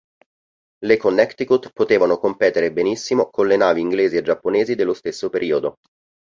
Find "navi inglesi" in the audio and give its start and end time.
3.55-4.17